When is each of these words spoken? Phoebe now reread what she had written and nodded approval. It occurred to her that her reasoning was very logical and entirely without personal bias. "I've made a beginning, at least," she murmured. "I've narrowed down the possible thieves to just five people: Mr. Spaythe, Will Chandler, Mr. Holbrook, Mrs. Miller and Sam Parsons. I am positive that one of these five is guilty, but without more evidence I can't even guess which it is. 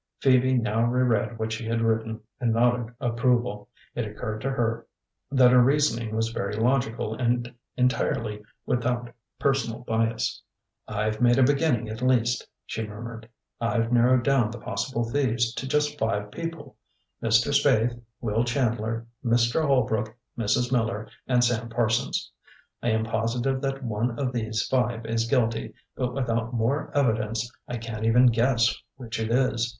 Phoebe 0.19 0.55
now 0.57 0.83
reread 0.85 1.37
what 1.37 1.51
she 1.51 1.67
had 1.67 1.81
written 1.83 2.21
and 2.39 2.51
nodded 2.53 2.91
approval. 2.99 3.69
It 3.93 4.03
occurred 4.03 4.41
to 4.41 4.49
her 4.49 4.87
that 5.29 5.51
her 5.51 5.61
reasoning 5.61 6.15
was 6.15 6.29
very 6.29 6.55
logical 6.55 7.13
and 7.13 7.53
entirely 7.77 8.41
without 8.65 9.13
personal 9.37 9.81
bias. 9.81 10.41
"I've 10.87 11.21
made 11.21 11.37
a 11.37 11.43
beginning, 11.43 11.87
at 11.87 12.01
least," 12.01 12.47
she 12.65 12.87
murmured. 12.87 13.29
"I've 13.59 13.91
narrowed 13.93 14.23
down 14.23 14.49
the 14.49 14.57
possible 14.57 15.03
thieves 15.03 15.53
to 15.53 15.67
just 15.67 15.99
five 15.99 16.31
people: 16.31 16.77
Mr. 17.21 17.53
Spaythe, 17.53 18.01
Will 18.21 18.43
Chandler, 18.43 19.05
Mr. 19.23 19.63
Holbrook, 19.67 20.15
Mrs. 20.35 20.71
Miller 20.71 21.07
and 21.27 21.43
Sam 21.43 21.69
Parsons. 21.69 22.31
I 22.81 22.89
am 22.89 23.03
positive 23.03 23.61
that 23.61 23.83
one 23.83 24.17
of 24.17 24.33
these 24.33 24.63
five 24.65 25.05
is 25.05 25.27
guilty, 25.29 25.75
but 25.95 26.15
without 26.15 26.55
more 26.55 26.89
evidence 26.97 27.51
I 27.67 27.77
can't 27.77 28.03
even 28.05 28.25
guess 28.25 28.75
which 28.95 29.19
it 29.19 29.29
is. 29.29 29.69